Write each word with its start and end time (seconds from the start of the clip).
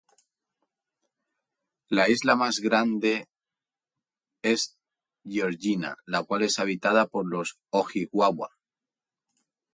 La 1.89 2.09
isla 2.09 2.35
más 2.35 2.57
grande 2.57 3.27
es 4.41 4.75
Georgina 5.23 5.95
la 6.07 6.23
cual 6.23 6.41
es 6.41 6.57
habitada 6.57 7.05
por 7.05 7.29
los 7.29 7.59
Ojibwa. 7.69 8.31